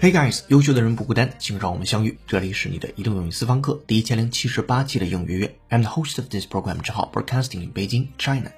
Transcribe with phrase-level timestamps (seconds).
[0.00, 2.16] Hey guys，优秀的人不孤单，请让我们相遇。
[2.26, 5.54] 这里是你的移动英语私房课第一千零七十八期的英语约。
[5.70, 8.52] I'm the host of this program，之号 Broadcasting in Beijing, China。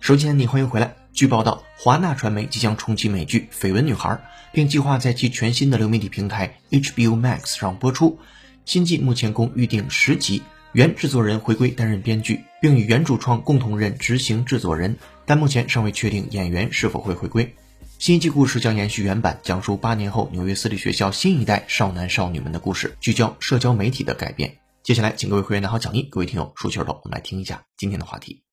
[0.00, 0.96] 首先，你欢迎回来。
[1.12, 4.10] 据报道，华纳传媒即将重启美剧《绯闻女孩》，
[4.52, 8.18] 并计划在其全新的流媒体平台 HBO Max 上播出。
[8.64, 17.54] 新季目前共预定十集，原制作人回归担任编剧，并与原主创共同任执行制作人，但目前尚未确定演员是否会回归。
[17.99, 24.59] 新一季故事将延续原版，讲述八年后纽约私立学校新一代少男少女们的故事，聚焦社交媒体的改变。
[24.83, 28.43] 接下来，请各位会员拿好讲义，各位听友竖起耳朵，我们来听一下今天的话题。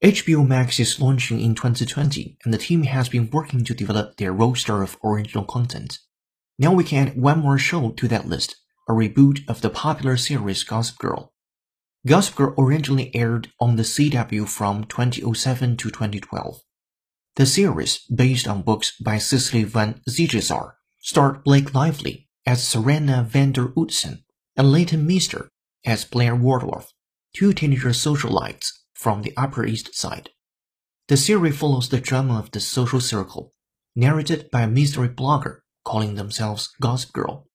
[0.00, 4.32] HBO Max is launching in 2020, and the team has been working to develop their
[4.32, 5.96] roster of original content.
[6.58, 10.16] Now we can add one more show to that list, a reboot of the popular
[10.16, 11.32] series Gossip Girl.
[12.06, 16.60] Gossip Girl originally aired on the CW from 2007 to 2012.
[17.35, 23.53] The series, based on books by Cicely Van Ziegesar, starred Blake Lively as Serena van
[23.53, 24.25] der Woodson
[24.57, 25.47] and Leighton Meester
[25.85, 26.87] as Blair Wardorf,
[27.33, 30.31] two teenager socialites from the Upper East Side.
[31.07, 33.53] The series follows the drama of the social circle,
[33.95, 37.47] narrated by a mystery blogger calling themselves Gossip Girl.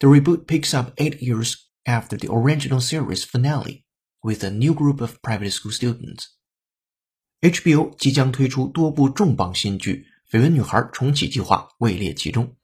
[0.00, 3.84] The reboot picks up eight years after the original series finale,
[4.24, 6.33] with a new group of private school students.
[7.44, 12.54] HBO 即将推出多部重磅新剧，《绯闻女孩》重启计划位列其中。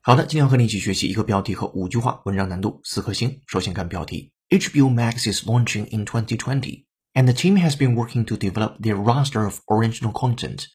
[0.00, 3.42] 好的，今天要和你一起学习一个标题和五句话，文章难度四颗星。
[3.46, 9.44] 首先看标题：HBO Max is launching in 2020, and the team has been working to develop their roster
[9.44, 10.68] of original content.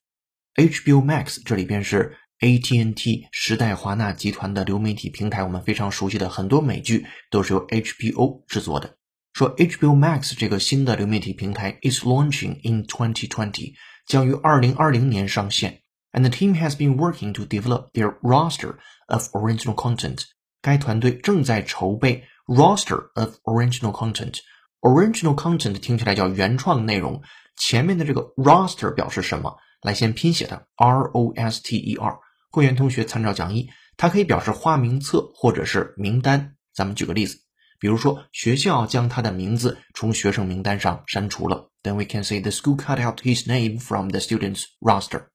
[0.54, 8.97] HBO Max 这里边是 AT&T 时代华纳集团的流媒体平台，我们非常熟悉的很多美剧都是由 HBO 制作的。
[9.33, 13.73] 说 HBO Max 这个新的流媒体平台 is launching in 2020，
[14.05, 15.81] 将于二零二零年上线。
[16.11, 18.75] And the team has been working to develop their roster
[19.07, 20.21] of original content。
[20.61, 27.21] 该团队正在筹备 roster of original content。original content 听起来叫原创内容，
[27.57, 29.57] 前面的这个 roster 表示什么？
[29.81, 32.17] 来先拼写它 R O S T E R。
[32.50, 36.56] 会员同学参照讲义，它可以表示花名册或者是名单。
[36.74, 37.38] 咱们举个例子，
[37.78, 45.26] 比如说学校将他的名字从学生名单上删除了，then we can say the school cut out his name from the students roster。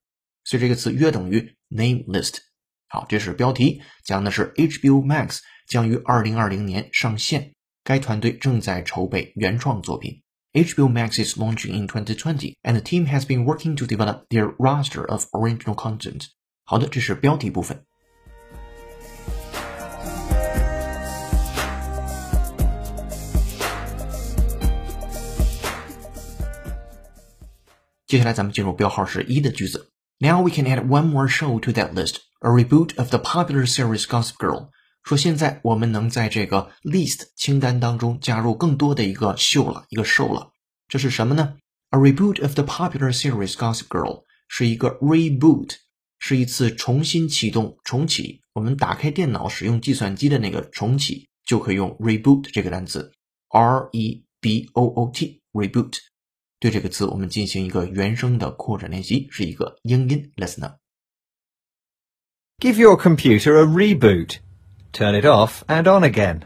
[0.43, 2.37] 所以这个词约等于 name list。
[2.87, 10.21] 好，这是标题，讲的是 HBO Max 将于二零二零年上线，该团队正在筹备原创作品。
[10.53, 15.05] HBO Max is launching in 2020, and the team has been working to develop their roster
[15.05, 16.27] of original content.
[16.67, 17.85] 好的，这是标题部分。
[28.07, 29.91] 接下来咱们进入标号是一的句子。
[30.17, 34.05] Now we can add one more show to that list, a reboot of the popular series
[34.07, 34.69] Gossip Girl.
[35.03, 40.51] 说现在我们能在这个 list 清单当中加入更多的一个秀了，一个 show 了。
[40.87, 41.57] 这是什么呢
[41.91, 45.75] ？A reboot of the popular series Gossip Girl 是一个 reboot，
[46.18, 48.40] 是一次重新启动、重启。
[48.52, 53.12] 我们打开电脑使用计算机的那个重启，就可以用 reboot 这个单词，
[53.48, 55.98] r e b o o t reboot。
[56.58, 60.30] 对这个词，我们进行一个原声的扩展练习，是一个英音。
[60.36, 60.76] Listen up.
[62.58, 64.40] Give your computer a reboot.
[64.92, 66.42] Turn it off and on again.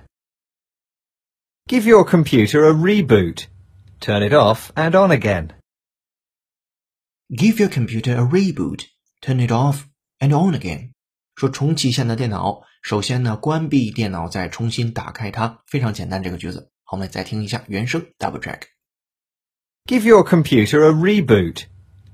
[1.66, 3.46] Give your computer a reboot.
[3.98, 5.48] Turn it off and on again.
[7.28, 8.86] Give your computer a reboot.
[9.21, 9.81] Turn it off
[10.19, 10.91] and on again.
[11.35, 16.21] 说重启一下你的电脑，首先呢，关闭电脑，再重新打开它，非常简单。
[16.23, 18.61] 这个句子，好，我们再听一下原声，double check。
[19.85, 21.63] Give your computer a reboot.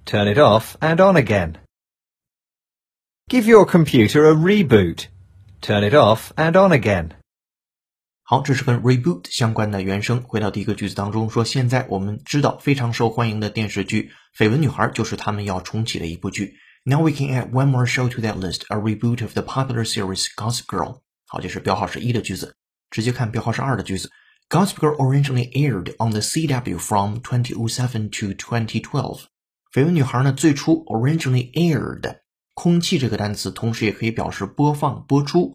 [0.05, 1.55] Turn it off and on again.
[3.27, 5.05] Give your computer a reboot.
[5.61, 7.11] Turn it off and on again.
[8.21, 10.21] 好，这是跟 reboot 相关的原声。
[10.21, 16.55] 回到第一个句子当中，说现在我们知道非常受欢迎的电视剧《绯闻女孩》就是他们要重启的一部剧。
[16.84, 20.26] Now we can add one more show to that list, a reboot of the popular series
[20.34, 21.00] Gossip Girl。
[21.26, 22.56] 好，这是标号是一的句子。
[22.90, 24.10] 直接看标号是二的句子。
[24.48, 29.20] Gossip Girl originally aired on the CW from 2007 to 2012。
[29.72, 32.16] 绯闻女孩呢，最初 originally aired，
[32.54, 35.54] 空气这个单词，同时也可以表示播放、播出。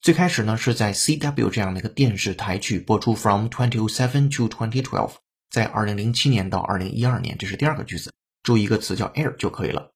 [0.00, 5.10] 最开始呢是在 CW 这样的一个电视台去播出，from 2007 to 2012，
[5.50, 8.12] 在2007年到2012年，这是第二个句子。
[8.44, 9.90] 注意一个词叫 air 就可以了。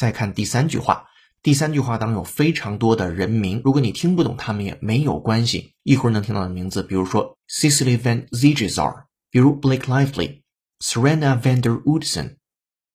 [0.00, 1.06] 再看第三句话，
[1.42, 12.36] 第三句话当中有非常多的人名，如果你听不懂他们也没有关系，一会儿能听到的名字，比如说 Cecily Van Ziegesar，比如 Blake Lively、Serena van der Woodsen，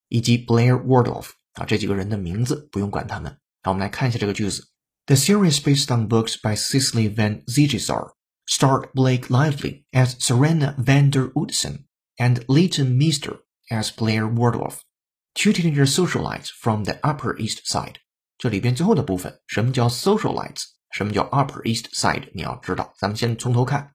[0.09, 3.37] 以及 Blair Waldorf 啊，这几个人的名字不用管他们。
[3.63, 4.67] 好，我们来看一下这个句子：
[5.05, 8.11] The series based on books by Cecily Van Ziegesar
[8.45, 11.85] starred Blake Lively as Serena van der Woodsen
[12.17, 13.39] and Leighton Meester
[13.69, 14.81] as Blair Waldorf.
[15.38, 17.96] Two teenagers socialites from the Upper East Side。
[18.38, 20.62] 这里边最后的部分，什么叫 socialites？
[20.92, 22.30] 什么叫 Upper East Side？
[22.32, 22.94] 你要知道。
[22.98, 23.92] 咱们先从头看，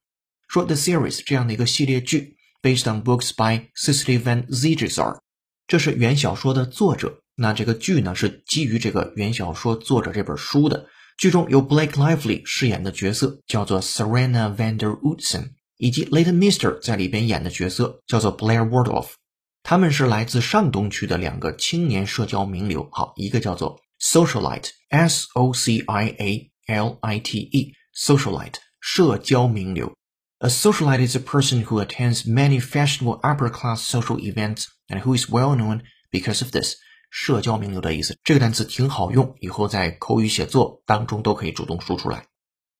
[0.50, 5.18] 说 the series 这样的一个系列剧，based on books by Cecily Van Ziegesar，
[5.66, 7.24] 这是原小说的作者。
[7.38, 10.88] 那这个剧呢，是基于这个原小说作者这本书的。
[11.18, 19.14] 剧中由 Blake Lively 饰演的角色叫做 Serena Vanderwoodson，以及 Late Mister 在里边演的角色叫做 Blair Wardorf。
[19.62, 22.88] 他们是来自上东区的两个青年社交名流。
[22.93, 29.93] 好，一个叫做 socialite，s o c i a l i t e，socialite，社交名流。
[30.38, 35.56] A socialite is a person who attends many fashionable upper-class social events and who is well
[35.56, 35.81] known
[36.11, 36.76] because of this.
[37.11, 42.26] 社交名流的意思，这个单词挺好用，以后在口语写作当中都可以主动说出来。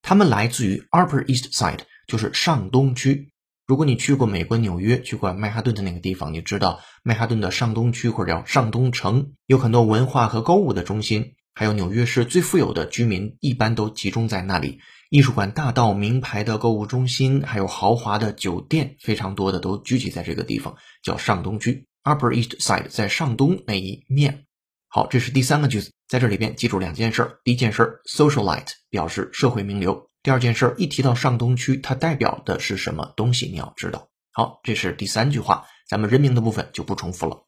[0.03, 3.30] 他们来自于 Upper East Side，就是上东区。
[3.72, 14.82] 如果你去过美国纽约，去过曼哈顿的那个地方，你知道曼哈顿的上东区或者叫上东城有很多文化和购物的中心，还有纽约市最富有的居民一般都集中在那里。
[15.10, 21.88] 艺术馆大道、名牌的购物中心，还有豪华的酒店，非常多的都聚集在这个地方，叫上东区。
[22.04, 24.48] Upper East Side 在上东那一面。
[24.90, 27.38] 好，这是第三个句子，在这里边记住两件事。
[27.46, 30.11] 第一件事，socialite 表示社会名流。
[30.24, 33.48] 第二件事，一提到上东区，它代表的是什么东西？
[33.48, 34.08] 你要知道。
[34.32, 37.44] 好，这是第三句话，咱们人名的部分就不重复了。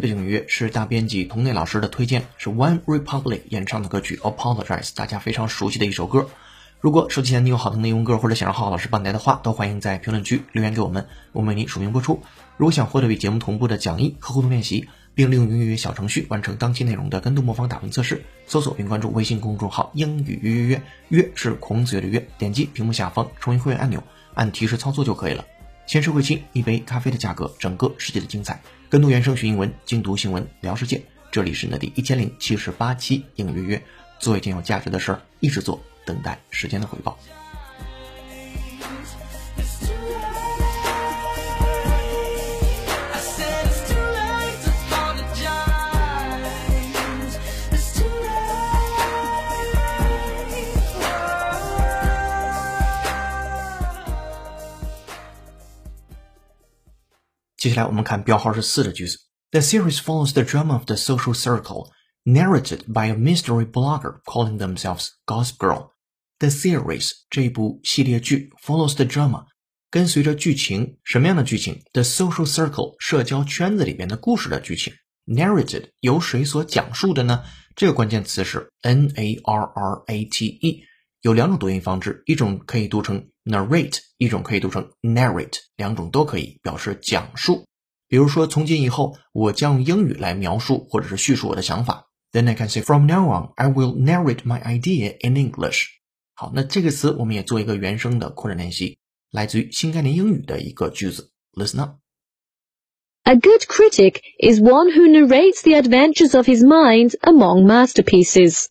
[0.00, 6.26] 背景音乐是大编辑童内老师的推荐，是 One Republic 演唱的歌曲 Apologize，大家非常熟悉的一首歌。
[6.80, 12.22] 如果手机前你有好听的英文歌，或者想让浩浩老师帮你带的话，都欢迎在评论区留言给我们，我们为您署名播出。
[12.56, 24.02] 如果想获得与节目同步的讲义和互动练习，并利用英语小程序完成当期内容的跟读模仿打分测试，搜索并关注微信公众号英语约约约，约是孔子约的约，点击屏幕下方重新会员按钮，
[24.32, 25.44] 按提示操作就可以了。
[25.86, 28.62] 先收会清一杯咖啡的价格，整个世界的精彩。
[28.90, 31.00] 跟读原声学英文，精读新闻聊世界。
[31.30, 33.82] 这里是你的第一千零七十八期英语约约，
[34.18, 37.16] 做一件有价值的事儿，一直做，等待时间的回报。
[57.59, 59.17] 接下来我们看标号是四的句子。
[59.51, 61.89] The series follows the drama of the social circle,
[62.23, 65.91] narrated by a mystery blogger calling themselves Gossip Girl.
[66.39, 69.45] The series 这一部系列剧 follows the drama，
[69.89, 71.81] 跟随着剧情，什么样的剧情？
[71.93, 74.93] The social circle 社交圈子里边的故事的剧情。
[75.25, 77.43] Narrated 由谁所讲述的呢？
[77.75, 80.83] 这个关键词是 n a r r a t e，
[81.21, 87.65] 有两种读音方式，一种可以读成 narrate，一种可以读成 narrate，两种都可以表示讲述。
[88.07, 92.07] 比如说，从今以后，我将用英语来描述或者是叙述我的想法。
[92.31, 95.85] Then I can say, from now on, I will narrate my idea in English。
[96.35, 98.99] 好，那这个词我们也做一个原声的扩展练习，
[99.31, 101.31] 来自于新概念英语的一个句子。
[101.53, 101.95] Listen up.
[103.23, 108.67] A good critic is one who narrates the adventures of his mind among masterpieces.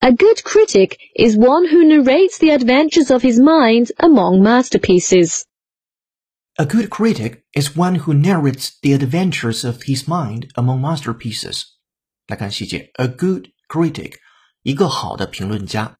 [0.00, 5.44] A good critic is one who narrates the adventures of his mind among masterpieces.
[6.56, 11.64] A good critic is one who narrates the adventures of his mind among masterpieces.
[12.26, 14.14] 来看细节，A good critic，
[14.62, 15.96] 一个好的评论家，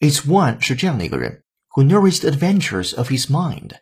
[0.00, 1.44] is one 是这样的一个人，
[1.74, 3.72] who narrates the adventures of his mind。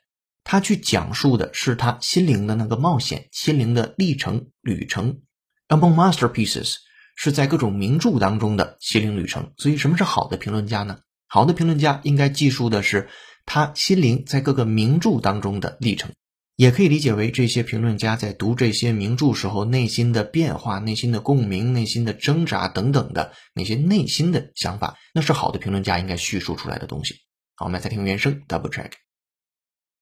[0.43, 5.23] 他去讲述的是他心灵的那个冒险，心灵的历程旅程。
[5.69, 6.75] Among masterpieces
[7.16, 9.52] 是在各种名著当中的心灵旅程。
[9.58, 11.00] 所以，什么是好的评论家呢？
[11.28, 13.10] 好的评论家应该记述的是
[13.46, 16.12] 他心灵在各个名著当中的历程，
[16.56, 27.16] 也可以理解为这些评论家在读这些名著时候内心的变化、内心的共鸣、内心的挣扎等等的那些内心的想法，那是好的评论家应该叙述出来的东西。
[27.56, 28.92] 好，我们再听原声，double check。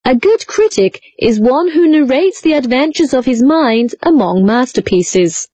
[0.03, 5.45] A good critic is one who narrates the adventures of his mind among masterpieces.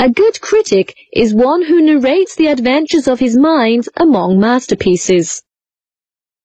[0.00, 5.40] A good critic is one who narrates the adventures of his mind among masterpieces.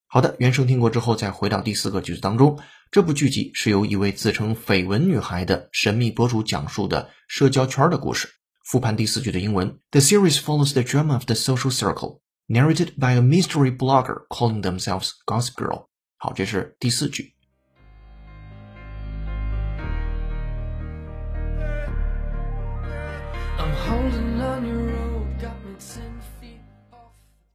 [0.07, 2.59] 好的，原声听过之后，再回到第四个句子当中。
[2.91, 8.27] 这部剧集是由一位自称绯闻女孩的神秘博主讲述的社交圈的故事。
[8.65, 15.11] 复盘第四句的英文：The series follows the drama of the social circle, narrated by a mystery blogger calling themselves
[15.25, 15.87] Gossip Girl。
[16.17, 17.33] 好，这是第四句。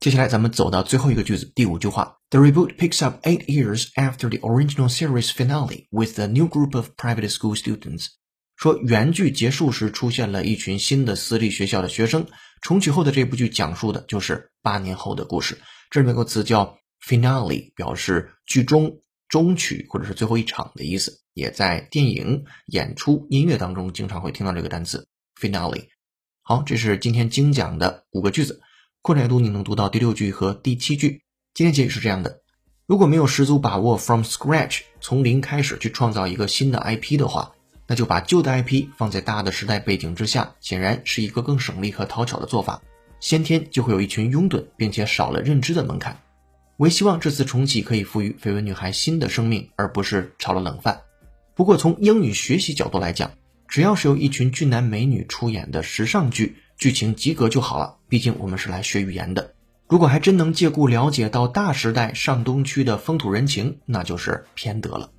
[0.02, 2.18] 接下来咱们走到最后一个句子，第五句话。
[2.32, 6.90] The reboot picks up eight years after the original series finale with a new group of
[6.98, 8.08] private school students。
[8.56, 12.26] 说原剧结束时出现了一群新的私立学校的学生，
[12.64, 15.56] 重启后的这部剧讲述的就是八年后的故事。
[15.92, 25.08] 这里面有个词叫 finale，表示剧中终曲或者是最后一场的意思，也在电影、演出、音乐当中经常会听到这个单词
[25.40, 25.90] finale。
[26.42, 28.60] 好，这是今天精讲的五个句子。
[29.04, 31.24] 扩展阅读你能读到第六句和第七句。
[31.56, 32.42] 今天结语是这样的：
[32.86, 37.52] 如果没有十足把握 from scratch 从零开始去创造一个新的 IP 的话，
[37.88, 42.80] 那就把旧的 IP 放在大的时代背景之下，显然是一个更省力和讨巧的做法。
[43.20, 46.16] 先天就会有一群拥趸，并且少了认知的门槛。
[46.78, 51.02] 我也希望这次重启可以赋予绯闻女孩新的生命，而不是炒了冷饭。
[51.56, 53.32] 不过从英语学习角度来讲，
[53.68, 57.98] 只要是由一群俊男美女出演的时尚剧，剧情及格就好了。
[58.10, 59.54] 毕竟我们是来学语言的。
[59.88, 65.12] 如果还真能借故了解到大时代上东区的风土人情，那就是偏得了。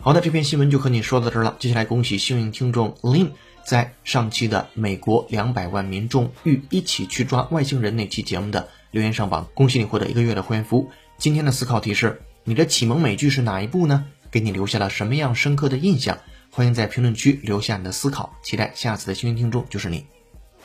[0.00, 1.56] 好的，这篇新闻就和你说到这儿了。
[1.58, 3.30] 接下来恭喜幸运听众 Lin
[3.66, 10.88] 在上期的美国两百万民众欲一起去抓外星人那期节目的留言上榜，恭喜你获得一个月的会员服务。
[11.18, 14.06] 今天的思考题是：你的启蒙美剧是哪一部呢？
[14.30, 16.20] 给你留下了什么样深刻的印象？
[16.52, 20.06] 欢迎在评论区留下你的思考，期待下次的幸运听众就是你。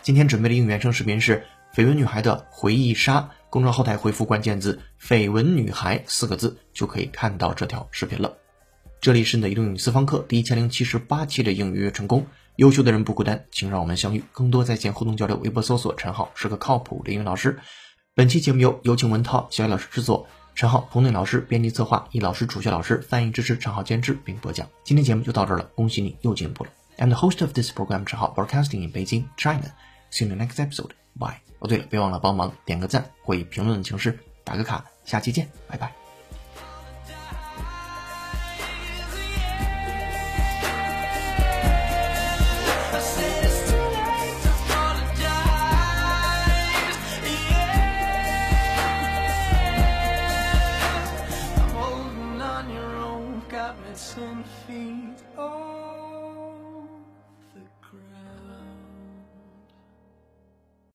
[0.03, 1.43] 今天准备的英语原声视频是
[1.75, 8.37] 《绯闻女孩的回忆杀》，公众后台回复关键字“绯闻女孩”四个字就可以看到这条视频了。
[8.99, 12.27] 这里是你的移动英语私房课第一千零七十八期的英语约成功。
[12.61, 14.23] 优秀的人不孤单，请让我们相遇。
[14.31, 17.57] 更多在线互动交流，微博搜索陈浩是个靠谱的英语老师。
[18.13, 24.69] 本期节目由有请文涛、小雨老师制作，陈浩、彭磊老师编辑策划，易老师、楚学老师翻译支持，陈浩监制并播讲。
[24.83, 26.69] 今天节目就到这儿了，恭喜你又进步了。
[26.99, 29.73] I'm the host of this program, 陈浩，broadcasting in Beijing, China.
[30.11, 30.91] See you in the next episode.
[31.17, 31.37] Bye.
[31.57, 34.85] 哦，对了，别忘了帮忙点个赞或以评论的形式打个卡。
[35.03, 36.00] 下期见，拜拜。